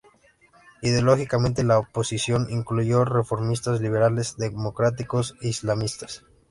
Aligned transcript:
Ideológicamente, 0.81 1.63
la 1.63 1.77
oposición 1.77 2.47
incluyó 2.49 3.05
reformistas 3.05 3.81
liberales 3.81 4.35
democráticos 4.35 5.35
e 5.43 5.49
islamistas. 5.49 6.23